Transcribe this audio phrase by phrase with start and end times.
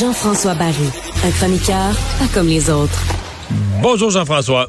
[0.00, 0.74] Jean-François Barry,
[1.24, 3.00] un chroniqueur pas comme les autres.
[3.80, 4.68] Bonjour Jean-François.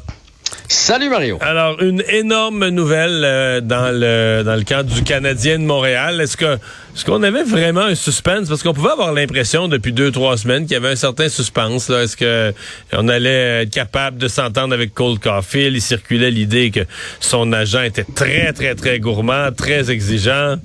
[0.68, 1.38] Salut Mario.
[1.40, 6.20] Alors, une énorme nouvelle euh, dans le dans le du Canadien de Montréal.
[6.20, 6.54] Est-ce que
[6.94, 8.48] est-ce qu'on avait vraiment un suspense?
[8.48, 11.88] Parce qu'on pouvait avoir l'impression depuis deux trois semaines qu'il y avait un certain suspense
[11.88, 12.02] là.
[12.02, 12.52] Est-ce que
[12.92, 15.76] on allait être capable de s'entendre avec Cole Caulfield?
[15.76, 16.80] Il circulait l'idée que
[17.20, 20.56] son agent était très très très gourmand, très exigeant.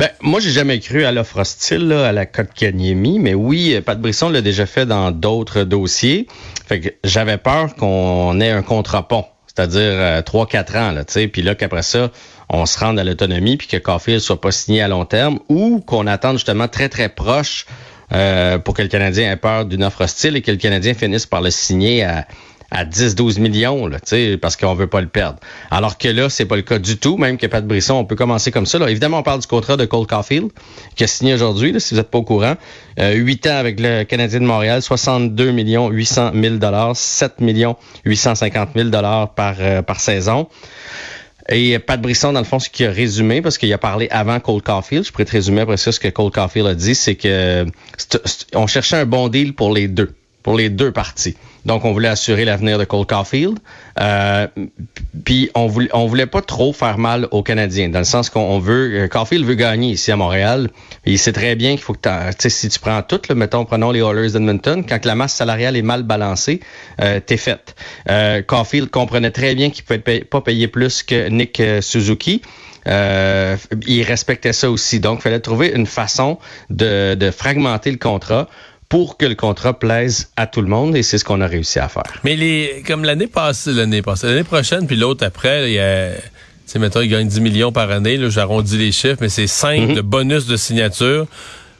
[0.00, 4.00] Ben, moi, j'ai jamais cru à l'offre hostile, à la cote Kanyemi, mais oui, Pat
[4.00, 6.26] Brisson l'a déjà fait dans d'autres dossiers.
[6.66, 11.28] Fait que j'avais peur qu'on ait un contre-pont, c'est-à-dire 3-4 euh, ans, là, tu sais,
[11.28, 12.10] puis là qu'après ça,
[12.48, 15.80] on se rende à l'autonomie, puis que Caulfield soit pas signé à long terme, ou
[15.80, 17.66] qu'on attende justement très très proche
[18.12, 21.26] euh, pour que le Canadien ait peur d'une offre hostile et que le Canadien finisse
[21.26, 22.26] par le signer à
[22.70, 23.98] à 10-12 millions, là,
[24.40, 25.38] parce qu'on veut pas le perdre.
[25.70, 28.16] Alors que là, c'est pas le cas du tout, même que Pat Brisson, on peut
[28.16, 28.78] commencer comme ça.
[28.78, 28.90] Là.
[28.90, 30.50] Évidemment, on parle du contrat de Cole Caulfield,
[30.94, 32.54] qui a signé aujourd'hui, si vous n'êtes pas au courant.
[32.98, 37.76] Euh, 8 ans avec le Canadien de Montréal, 62 millions 800 000 dollars, 7 millions
[38.04, 40.48] 850 000 dollars par, euh, par saison.
[41.48, 44.38] Et Pat Brisson, dans le fond, ce qu'il a résumé, parce qu'il a parlé avant
[44.38, 47.16] Cole Caulfield, je pourrais te résumer après ça ce que Cole Caulfield a dit, c'est
[47.16, 47.66] que
[48.54, 51.36] on cherchait un bon deal pour les deux pour les deux parties.
[51.64, 53.58] Donc, on voulait assurer l'avenir de Cole Caulfield.
[54.00, 54.46] Euh,
[55.24, 59.04] puis, on voulait, voulait pas trop faire mal aux Canadiens, dans le sens qu'on veut...
[59.04, 60.70] Euh, Caulfield veut gagner ici à Montréal.
[61.04, 63.90] il sait très bien qu'il faut que tu si tu prends tout, là, mettons, prenons
[63.90, 66.60] les Oilers d'Edmonton, quand la masse salariale est mal balancée,
[67.00, 67.74] euh, t'es faite.
[68.46, 72.42] Caulfield comprenait très bien qu'il pouvait pas payer plus que Nick Suzuki.
[72.86, 75.00] Il respectait ça aussi.
[75.00, 76.38] Donc, il fallait trouver une façon
[76.70, 78.48] de fragmenter le contrat
[78.90, 81.78] pour que le contrat plaise à tout le monde et c'est ce qu'on a réussi
[81.78, 82.20] à faire.
[82.24, 86.10] Mais les comme l'année passée, l'année passée, l'année prochaine puis l'autre après, il y a
[86.66, 89.80] c'est mettons il gagne 10 millions par année, là, j'arrondis les chiffres, mais c'est 5
[89.80, 89.94] mhm.
[89.94, 91.26] de bonus de signature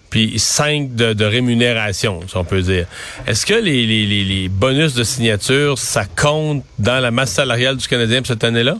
[0.08, 2.86] puis 5 de, de, rémunération, si on peut dire.
[3.28, 7.86] Est-ce que les, les, les, bonus de signature, ça compte dans la masse salariale du
[7.86, 8.76] Canadien pour cette année-là?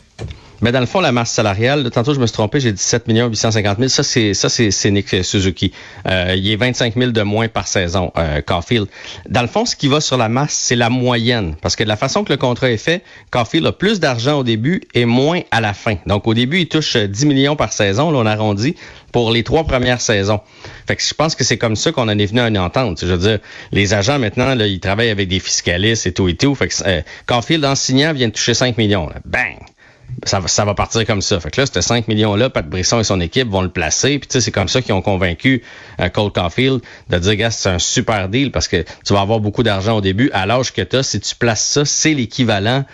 [0.63, 3.09] Mais dans le fond, la masse salariale, tantôt je me suis trompé, j'ai dit 7
[3.09, 3.89] millions 850 000.
[3.89, 5.73] Ça, c'est ça, c'est Nick Suzuki.
[6.07, 8.87] Euh, il est 25 000 de moins par saison, euh, Caulfield.
[9.29, 11.57] Dans le fond, ce qui va sur la masse, c'est la moyenne.
[11.63, 14.45] Parce que de la façon que le contrat est fait, Caulfield a plus d'argent au
[14.45, 15.97] début et moins à la fin.
[16.07, 18.11] Donc, au début, il touche 10 millions par saison.
[18.11, 18.77] Là, on arrondit
[19.13, 20.41] pour les trois premières saisons.
[20.87, 23.01] Fait que je pense que c'est comme ça qu'on en est venu à une entente.
[23.01, 23.39] Je veux dire,
[23.73, 26.55] les agents maintenant, là, ils travaillent avec des fiscalistes et tout et tout.
[26.55, 29.09] Fait que euh, Caulfield, en signant, vient de toucher 5 millions.
[29.09, 29.17] Là.
[29.25, 29.57] Bang!
[30.25, 31.41] Ça, ça va partir comme ça.
[31.41, 34.19] Fait que là, ces 5 millions-là, Pat Brisson et son équipe vont le placer.
[34.19, 35.63] Puis tu sais, c'est comme ça qu'ils ont convaincu
[36.01, 39.41] euh, Cole Caulfield de dire, gars, c'est un super deal parce que tu vas avoir
[39.41, 40.31] beaucoup d'argent au début.
[40.33, 42.85] À l'âge que tu as, si tu places ça, c'est l'équivalent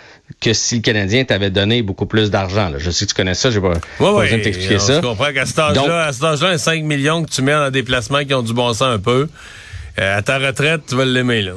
[0.41, 2.71] que si le Canadien t'avait donné beaucoup plus d'argent.
[2.77, 4.95] Je sais que tu connais ça, j'ai pas, besoin de t'expliquer ça.
[4.95, 7.83] Je comprends qu'à cet âge-là, à cet âge-là, 5 millions que tu mets dans des
[7.83, 9.29] placements qui ont du bon sens un peu,
[9.99, 11.53] euh, à ta retraite, tu vas l'aimer, là.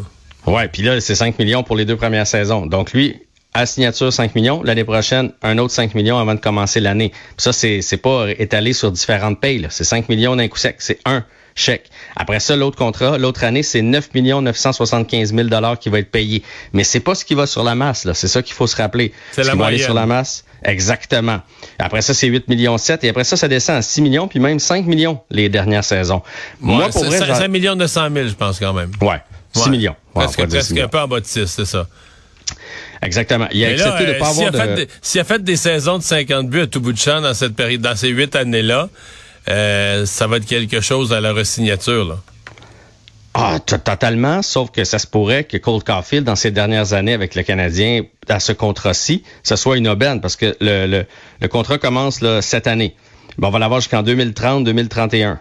[0.46, 2.66] Ouais, puis là, c'est 5 millions pour les deux premières saisons.
[2.66, 3.16] Donc lui,
[3.54, 4.62] à signature 5 millions.
[4.62, 7.12] L'année prochaine, un autre 5 millions avant de commencer l'année.
[7.36, 9.66] Ça, c'est, c'est pas étalé sur différentes payes.
[9.70, 10.76] C'est 5 millions d'un coup sec.
[10.78, 11.24] C'est un
[11.54, 11.90] chèque.
[12.16, 16.10] Après ça, l'autre contrat, l'autre année, c'est 9 millions 975 000 dollars qui va être
[16.10, 16.42] payé.
[16.72, 18.04] Mais c'est pas ce qui va sur la masse.
[18.04, 18.14] Là.
[18.14, 19.12] C'est ça qu'il faut se rappeler.
[19.32, 20.44] C'est ce qui va aller sur la masse.
[20.62, 21.40] Exactement.
[21.78, 23.02] Après ça, c'est 8 millions 7.
[23.04, 26.22] Et après ça, ça descend à 6 millions, puis même 5 millions les dernières saisons.
[26.60, 27.18] Moi, pour vrai...
[27.18, 28.90] 5, millions 900 000, je pense quand même.
[29.00, 29.20] Ouais.
[29.52, 29.96] 6 millions.
[30.14, 31.86] presque, presque un peu en bas de 6, c'est ça.
[33.02, 33.46] Exactement.
[33.52, 34.86] Il a accepté de euh, pas avoir de...
[35.00, 37.54] S'il a fait des saisons de 50 buts à tout bout de champ dans cette
[37.54, 38.88] période, dans ces huit années-là,
[39.48, 42.18] euh, ça va être quelque chose à la resignature, là.
[43.32, 47.36] Ah, totalement, sauf que ça se pourrait que Cole Caulfield, dans ces dernières années avec
[47.36, 51.06] le Canadien, à ce contrat-ci, ce soit une aubaine, parce que le, le,
[51.40, 52.96] le contrat commence là, cette année.
[53.38, 55.38] Bon, on va l'avoir jusqu'en 2030-2031.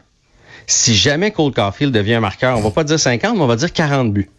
[0.68, 3.56] Si jamais Cole Caulfield devient un marqueur, on va pas dire 50, mais on va
[3.56, 4.30] dire 40 buts.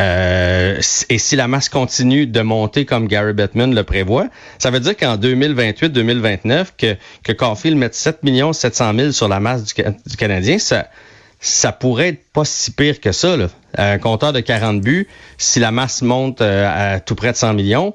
[0.00, 4.26] Euh, et si la masse continue de monter comme Gary Bettman le prévoit,
[4.58, 8.20] ça veut dire qu'en 2028-2029, que, que Caulfield mette 7
[8.52, 10.88] 700 000 sur la masse du, du, Canadien, ça,
[11.40, 13.36] ça pourrait être pas si pire que ça.
[13.36, 13.48] Là.
[13.78, 15.06] Un compteur de 40 buts,
[15.38, 17.94] si la masse monte euh, à tout près de 100 millions,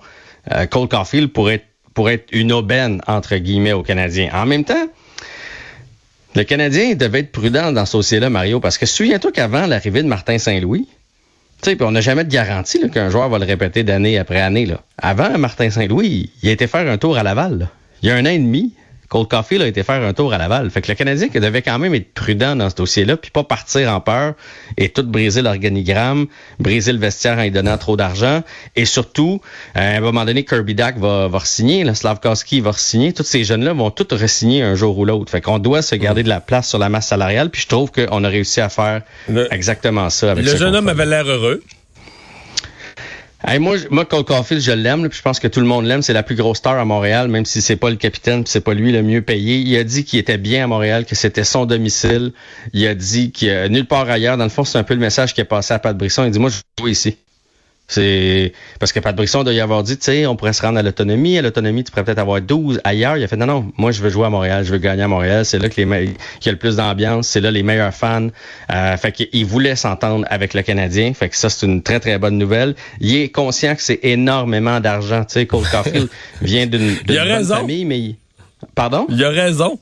[0.53, 4.29] euh, Cole Caulfield pourrait, pourrait être une aubaine, entre guillemets, aux Canadiens.
[4.33, 4.87] En même temps,
[6.35, 10.07] le Canadien devait être prudent dans ce dossier-là, Mario, parce que souviens-toi qu'avant l'arrivée de
[10.07, 10.87] Martin Saint-Louis,
[11.61, 14.65] tu sais, on n'a jamais de garantie qu'un joueur va le répéter d'année après année.
[14.65, 14.81] Là.
[14.97, 17.69] Avant, Martin Saint-Louis, il a été faire un tour à Laval.
[18.01, 18.73] Il y a un an et demi,
[19.09, 20.69] Cole Caulfield a été faire un tour à Laval.
[20.69, 23.91] Fait que le Canadien devait quand même être prudent dans ce dossier-là, puis pas partir
[23.91, 24.35] en peur
[24.77, 26.27] et tout briser l'organigramme,
[26.59, 28.43] briser le vestiaire en y donnant trop d'argent.
[28.75, 29.41] Et surtout,
[29.73, 33.11] à un moment donné, Kirby Dack va, va signer, Slavkowski va signer.
[33.11, 35.31] Tous ces jeunes-là vont tous re-signer un jour ou l'autre.
[35.31, 37.91] Fait qu'on doit se garder de la place sur la masse salariale, puis je trouve
[37.91, 39.01] qu'on a réussi à faire
[39.49, 40.31] exactement ça.
[40.31, 41.63] Avec le jeune homme avait l'air heureux.
[43.57, 46.01] Moi, moi, Cole Caulfield, je l'aime, puis je pense que tout le monde l'aime.
[46.01, 48.73] C'est la plus grosse star à Montréal, même si c'est pas le capitaine, c'est pas
[48.73, 49.57] lui le mieux payé.
[49.57, 52.33] Il a dit qu'il était bien à Montréal, que c'était son domicile.
[52.73, 54.37] Il a dit qu'il a nulle part ailleurs.
[54.37, 56.25] Dans le fond, c'est un peu le message qui est passé à Pat Brisson.
[56.25, 57.17] Il dit, moi, je joue ici.
[57.89, 60.77] C'est parce que Pat Brisson doit y avoir dit, tu sais, on pourrait se rendre
[60.77, 61.39] à l'autonomie.
[61.39, 63.17] À l'autonomie, tu pourrais peut-être avoir 12 ailleurs.
[63.17, 65.07] Il a fait non, non, moi je veux jouer à Montréal, je veux gagner à
[65.07, 65.43] Montréal.
[65.43, 65.87] C'est là que les
[66.39, 68.27] qu'il y a le plus d'ambiance, c'est là les meilleurs fans.
[68.71, 71.13] Euh, fait qu'il voulait s'entendre avec le Canadien.
[71.15, 72.75] Fait que ça, c'est une très, très bonne nouvelle.
[72.99, 75.25] Il est conscient que c'est énormément d'argent.
[75.25, 76.09] Tu sais, Cole Caulfield
[76.43, 78.15] vient d'une famille, mais
[78.75, 79.07] Pardon?
[79.09, 79.79] Il a raison.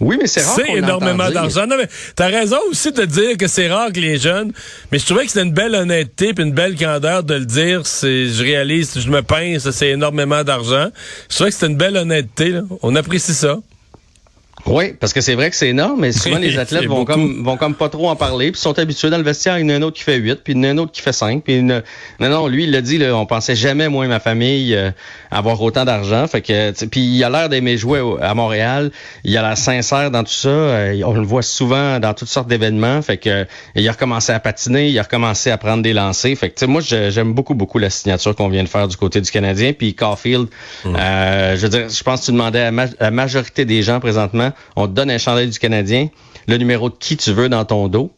[0.00, 0.56] Oui, mais c'est rare.
[0.56, 1.66] C'est énormément d'argent.
[1.66, 4.52] Non, mais t'as raison aussi de dire que c'est rare que les jeunes.
[4.90, 7.86] Mais je trouvais que c'était une belle honnêteté et une belle candeur de le dire.
[7.86, 10.88] C'est, je réalise, je me pince, c'est énormément d'argent.
[11.28, 12.50] Je trouvais que c'était une belle honnêteté.
[12.50, 12.62] Là.
[12.82, 13.58] On apprécie ça.
[14.66, 17.56] Oui, parce que c'est vrai que c'est énorme, mais souvent les athlètes vont comme vont
[17.56, 19.74] comme pas trop en parler, puis sont habitués dans le vestiaire, il y en a
[19.74, 21.42] un autre qui fait 8, puis il y en a un autre qui fait 5,
[21.44, 21.82] puis non
[22.18, 24.90] non, lui il l'a dit là, on pensait jamais moi et ma famille euh,
[25.30, 28.90] avoir autant d'argent, fait que puis il a l'air d'aimer jouer à Montréal,
[29.24, 32.48] il a l'air sincère dans tout ça, euh, on le voit souvent dans toutes sortes
[32.48, 36.36] d'événements, fait que il a recommencé à patiner, il a recommencé à prendre des lancers,
[36.36, 39.30] fait que moi j'aime beaucoup beaucoup la signature qu'on vient de faire du côté du
[39.30, 40.48] Canadien, puis Caulfield,
[40.84, 40.96] mmh.
[40.96, 42.70] euh, je veux dire, je pense que tu demandais à
[43.00, 46.08] la majorité des gens présentement on te donne un chandail du Canadien,
[46.46, 48.12] le numéro de qui tu veux dans ton dos.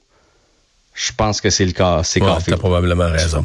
[0.96, 2.00] Je pense que c'est le cas.
[2.04, 3.44] C'est ouais, T'as probablement raison.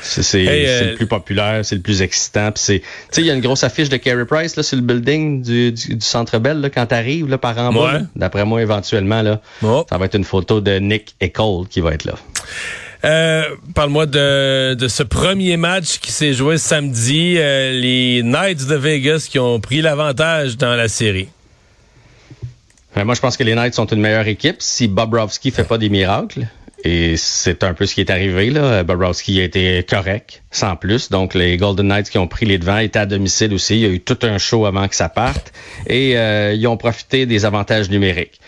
[0.00, 2.52] C'est euh, le plus populaire, c'est le plus excitant.
[2.52, 2.82] Tu sais,
[3.16, 5.96] il y a une grosse affiche de Carey Price là, sur le building du, du,
[5.98, 8.02] Centre Bell là, quand t'arrives là, par en bas.
[8.14, 11.94] D'après moi, éventuellement, là, ça va être une photo de Nick et Cole qui va
[11.94, 12.14] être là.
[13.04, 13.42] Euh,
[13.74, 17.34] Parle-moi de, de ce premier match qui s'est joué samedi.
[17.36, 21.28] Euh, les Knights de Vegas qui ont pris l'avantage dans la série.
[22.94, 25.78] Ben, moi, je pense que les Knights sont une meilleure équipe si Bobrovski fait pas
[25.78, 26.46] des miracles.
[26.86, 28.50] Et c'est un peu ce qui est arrivé.
[28.50, 28.84] Là.
[28.84, 31.08] Bobrovski a été correct, sans plus.
[31.10, 33.76] Donc, les Golden Knights qui ont pris les devants étaient à domicile aussi.
[33.76, 35.52] Il y a eu tout un show avant que ça parte.
[35.86, 38.38] Et euh, ils ont profité des avantages numériques.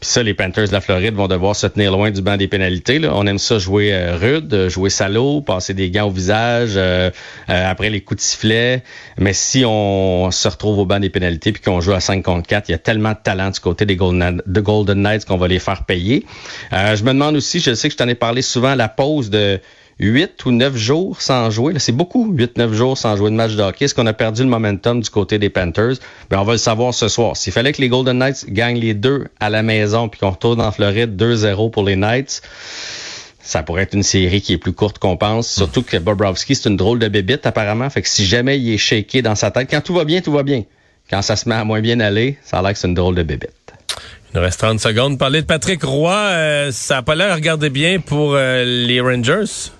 [0.00, 2.48] Puis ça, les Panthers de la Floride vont devoir se tenir loin du banc des
[2.48, 3.00] pénalités.
[3.10, 7.10] On aime ça jouer euh, rude, jouer salaud, passer des gants au visage euh,
[7.48, 8.82] euh, après les coups de sifflet.
[9.16, 12.46] Mais si on se retrouve au banc des pénalités puis qu'on joue à 5 contre
[12.46, 15.38] 4, il y a tellement de talent du côté des Golden, de Golden Knights qu'on
[15.38, 16.26] va les faire payer.
[16.72, 19.60] je me demande aussi, je sais que je t'en ai parlé souvent, la pause de
[19.98, 21.74] 8 ou 9 jours sans jouer.
[21.78, 23.86] C'est beaucoup, 8-9 jours sans jouer de match de hockey.
[23.86, 25.94] Est-ce qu'on a perdu le momentum du côté des Panthers?
[26.28, 27.36] Ben, on va le savoir ce soir.
[27.36, 30.60] S'il fallait que les Golden Knights gagnent les deux à la maison puis qu'on retourne
[30.60, 32.42] en Floride 2-0 pour les Knights,
[33.40, 35.48] ça pourrait être une série qui est plus courte qu'on pense.
[35.48, 37.88] Surtout que Bobrovski, c'est une drôle de bébite apparemment.
[37.88, 40.32] Fait que si jamais il est shaké dans sa tête, quand tout va bien, tout
[40.32, 40.64] va bien.
[41.08, 43.14] Quand ça se met à moins bien aller, ça a l'air que c'est une drôle
[43.14, 43.50] de bébite.
[44.32, 45.18] Il nous reste 30 secondes.
[45.18, 49.00] Parler de Patrick Roy, euh, ça a pas l'air à regarder bien pour euh, les
[49.00, 49.70] Rangers.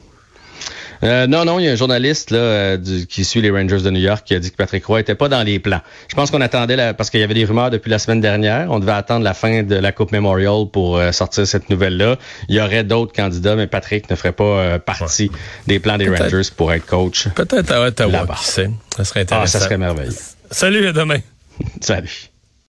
[1.02, 3.90] Euh, non, non, il y a un journaliste là, euh, qui suit les Rangers de
[3.90, 5.80] New York qui a dit que Patrick Roy était pas dans les plans.
[6.08, 8.78] Je pense qu'on attendait, parce qu'il y avait des rumeurs depuis la semaine dernière, on
[8.78, 12.16] devait attendre la fin de la Coupe Memorial pour euh, sortir cette nouvelle-là.
[12.48, 15.30] Il y aurait d'autres candidats, mais Patrick ne ferait pas partie
[15.66, 17.28] des plans des Rangers pour être coach.
[17.34, 18.70] Peut-être à Ottawa, qui sait.
[18.96, 19.58] Ça serait intéressant.
[19.58, 20.14] Ah, ça serait merveilleux.
[20.50, 21.18] Salut, à demain.
[21.80, 22.30] Salut.